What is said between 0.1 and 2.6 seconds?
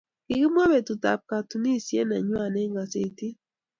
kikimwa betut ab katunishet nenywan